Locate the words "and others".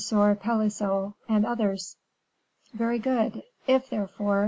1.29-1.95